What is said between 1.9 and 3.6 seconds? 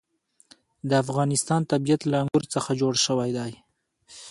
له انګور څخه جوړ شوی دی.